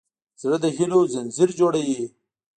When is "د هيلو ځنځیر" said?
0.63-1.49